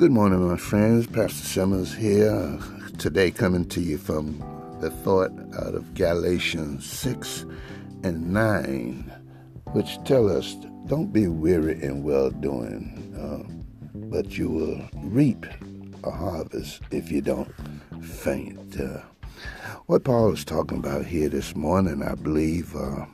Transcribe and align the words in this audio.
Good 0.00 0.12
morning, 0.12 0.48
my 0.48 0.56
friends. 0.56 1.06
Pastor 1.06 1.44
Simmons 1.44 1.94
here. 1.94 2.58
Today, 2.96 3.30
coming 3.30 3.66
to 3.66 3.82
you 3.82 3.98
from 3.98 4.38
the 4.80 4.88
thought 4.88 5.30
out 5.58 5.74
of 5.74 5.92
Galatians 5.92 6.86
6 6.86 7.44
and 8.02 8.32
9, 8.32 9.12
which 9.72 10.02
tell 10.06 10.34
us 10.34 10.56
don't 10.86 11.12
be 11.12 11.28
weary 11.28 11.82
in 11.82 12.02
well 12.02 12.30
doing, 12.30 13.12
uh, 13.14 13.46
but 14.08 14.38
you 14.38 14.48
will 14.48 14.88
reap 15.02 15.44
a 16.02 16.10
harvest 16.10 16.80
if 16.90 17.12
you 17.12 17.20
don't 17.20 17.52
faint. 18.02 18.80
Uh, 18.80 19.02
what 19.84 20.04
Paul 20.04 20.32
is 20.32 20.46
talking 20.46 20.78
about 20.78 21.04
here 21.04 21.28
this 21.28 21.54
morning, 21.54 22.02
I 22.02 22.14
believe, 22.14 22.74
uh, 22.74 23.04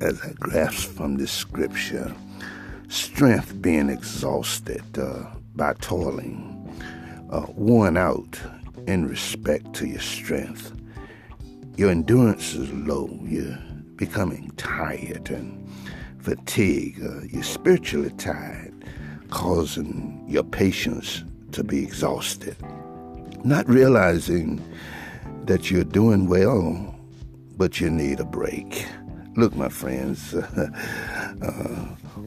as 0.00 0.20
I 0.20 0.32
grasp 0.32 0.90
from 0.90 1.14
this 1.14 1.30
scripture, 1.30 2.12
strength 2.88 3.62
being 3.62 3.88
exhausted 3.88 4.98
uh, 4.98 5.26
by 5.54 5.74
toiling, 5.74 6.48
uh, 7.30 7.46
worn 7.54 7.96
out 7.96 8.40
in 8.86 9.06
respect 9.06 9.74
to 9.74 9.86
your 9.86 10.00
strength. 10.00 10.72
Your 11.76 11.90
endurance 11.90 12.54
is 12.54 12.70
low. 12.72 13.08
You're 13.22 13.58
becoming 13.96 14.50
tired 14.56 15.30
and 15.30 15.68
fatigued. 16.20 17.02
Uh, 17.02 17.22
you're 17.30 17.42
spiritually 17.42 18.10
tired, 18.18 18.84
causing 19.30 20.24
your 20.28 20.44
patience 20.44 21.24
to 21.52 21.64
be 21.64 21.82
exhausted. 21.82 22.56
Not 23.44 23.68
realizing 23.68 24.62
that 25.44 25.70
you're 25.70 25.84
doing 25.84 26.28
well, 26.28 26.94
but 27.56 27.80
you 27.80 27.90
need 27.90 28.20
a 28.20 28.24
break. 28.24 28.86
Look, 29.36 29.54
my 29.56 29.68
friends, 29.68 30.34
uh, 30.34 30.66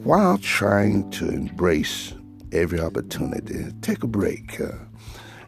while 0.02 0.38
trying 0.38 1.10
to 1.12 1.28
embrace 1.28 2.12
every 2.52 2.80
opportunity, 2.80 3.72
take 3.82 4.02
a 4.02 4.06
break. 4.06 4.60
Uh, 4.60 4.72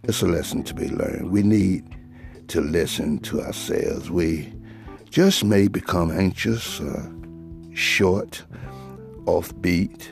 it's 0.04 0.22
a 0.22 0.26
lesson 0.26 0.62
to 0.64 0.74
be 0.74 0.88
learned. 0.88 1.30
We 1.30 1.42
need 1.42 1.84
to 2.48 2.60
listen 2.60 3.18
to 3.20 3.40
ourselves. 3.42 4.10
We 4.10 4.52
just 5.10 5.44
may 5.44 5.68
become 5.68 6.10
anxious, 6.10 6.80
uh, 6.80 7.10
short, 7.74 8.44
offbeat, 9.24 10.08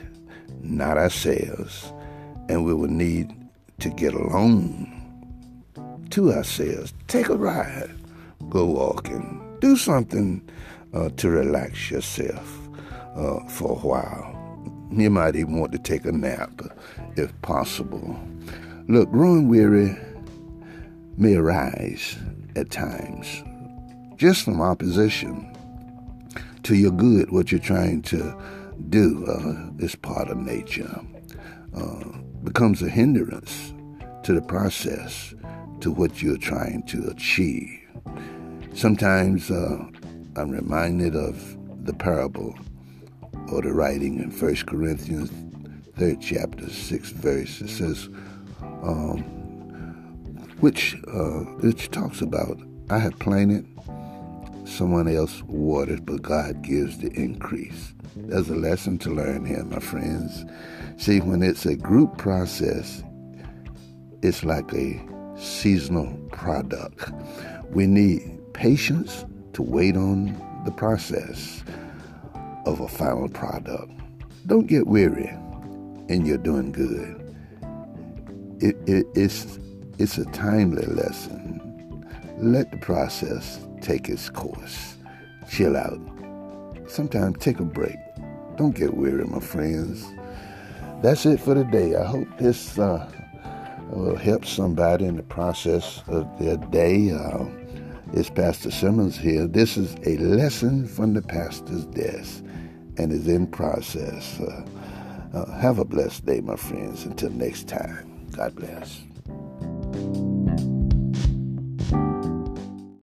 not 0.61 0.97
ourselves, 0.97 1.91
and 2.49 2.65
we 2.65 2.73
will 2.73 2.89
need 2.89 3.33
to 3.79 3.89
get 3.89 4.13
alone 4.13 4.93
to 6.11 6.33
ourselves. 6.33 6.93
Take 7.07 7.29
a 7.29 7.37
ride, 7.37 7.89
go 8.49 8.65
walking, 8.65 9.57
do 9.59 9.75
something 9.75 10.47
uh, 10.93 11.09
to 11.17 11.29
relax 11.29 11.91
yourself 11.91 12.59
uh, 13.15 13.39
for 13.47 13.71
a 13.71 13.79
while. 13.79 14.36
You 14.91 15.09
might 15.09 15.35
even 15.35 15.59
want 15.59 15.71
to 15.73 15.79
take 15.79 16.05
a 16.05 16.11
nap 16.11 16.61
if 17.15 17.39
possible. 17.41 18.19
Look, 18.87 19.11
growing 19.11 19.49
weary 19.49 19.97
may 21.17 21.35
arise 21.35 22.17
at 22.55 22.69
times 22.69 23.43
just 24.17 24.43
from 24.45 24.61
opposition 24.61 25.53
to 26.63 26.75
your 26.75 26.91
good, 26.91 27.31
what 27.31 27.51
you're 27.51 27.61
trying 27.61 28.01
to 28.01 28.35
do 28.89 29.25
uh, 29.27 29.83
is 29.83 29.95
part 29.95 30.27
of 30.29 30.37
nature. 30.37 30.99
Uh, 31.75 32.03
becomes 32.43 32.81
a 32.81 32.89
hindrance 32.89 33.73
to 34.23 34.33
the 34.33 34.41
process, 34.41 35.33
to 35.81 35.91
what 35.91 36.21
you're 36.21 36.37
trying 36.37 36.83
to 36.83 37.07
achieve. 37.07 37.79
Sometimes 38.73 39.51
uh, 39.51 39.77
I'm 40.35 40.49
reminded 40.49 41.15
of 41.15 41.57
the 41.85 41.93
parable 41.93 42.57
or 43.51 43.61
the 43.61 43.73
writing 43.73 44.19
in 44.19 44.31
1 44.31 44.55
Corinthians, 44.67 45.31
third 45.95 46.21
chapter, 46.21 46.69
sixth 46.69 47.13
verse. 47.15 47.61
It 47.61 47.69
says, 47.69 48.09
um, 48.83 49.21
which 50.59 50.95
uh, 51.07 51.43
which 51.61 51.91
talks 51.91 52.21
about 52.21 52.59
I 52.89 52.99
have 52.99 53.17
planted, 53.19 53.67
someone 54.65 55.07
else 55.07 55.43
watered, 55.43 56.05
but 56.05 56.21
God 56.21 56.61
gives 56.61 56.97
the 56.99 57.11
increase. 57.13 57.93
There's 58.15 58.49
a 58.49 58.55
lesson 58.55 58.97
to 58.99 59.09
learn 59.09 59.45
here, 59.45 59.63
my 59.63 59.79
friends. 59.79 60.45
See, 60.97 61.19
when 61.19 61.43
it's 61.43 61.65
a 61.65 61.75
group 61.75 62.17
process, 62.17 63.03
it's 64.23 64.43
like 64.43 64.73
a 64.73 64.99
seasonal 65.37 66.17
product. 66.31 67.11
We 67.69 67.85
need 67.85 68.39
patience 68.53 69.25
to 69.53 69.61
wait 69.61 69.95
on 69.95 70.35
the 70.65 70.71
process 70.71 71.63
of 72.67 72.81
a 72.81 72.87
final 72.87 73.29
product. 73.29 73.91
Don't 74.45 74.67
get 74.67 74.87
weary 74.87 75.29
and 76.09 76.27
you're 76.27 76.37
doing 76.37 76.73
good. 76.73 77.15
It, 78.59 78.75
it, 78.87 79.05
it's, 79.15 79.57
it's 79.97 80.17
a 80.17 80.25
timely 80.25 80.85
lesson. 80.85 82.05
Let 82.37 82.71
the 82.71 82.77
process 82.77 83.65
take 83.81 84.09
its 84.09 84.29
course. 84.29 84.97
Chill 85.49 85.77
out. 85.77 85.99
Sometimes 86.87 87.37
take 87.39 87.59
a 87.59 87.63
break. 87.63 87.95
Don't 88.57 88.75
get 88.75 88.95
weary, 88.95 89.23
my 89.23 89.39
friends. 89.39 90.05
That's 91.01 91.25
it 91.25 91.39
for 91.39 91.55
today. 91.55 91.95
I 91.95 92.05
hope 92.05 92.27
this 92.37 92.77
uh, 92.77 93.09
will 93.91 94.17
help 94.17 94.45
somebody 94.45 95.05
in 95.05 95.15
the 95.15 95.23
process 95.23 96.01
of 96.07 96.27
their 96.37 96.57
day. 96.57 97.11
Uh, 97.11 97.45
it's 98.13 98.29
Pastor 98.29 98.71
Simmons 98.71 99.17
here. 99.17 99.47
This 99.47 99.77
is 99.77 99.95
a 100.05 100.17
lesson 100.17 100.87
from 100.87 101.13
the 101.13 101.21
pastor's 101.21 101.85
desk 101.85 102.43
and 102.97 103.11
is 103.11 103.27
in 103.27 103.47
process. 103.47 104.39
Uh, 104.39 104.65
uh, 105.33 105.59
have 105.59 105.79
a 105.79 105.85
blessed 105.85 106.25
day, 106.25 106.41
my 106.41 106.55
friends. 106.55 107.05
Until 107.05 107.29
next 107.31 107.67
time, 107.67 108.27
God 108.31 108.55
bless. 108.55 109.01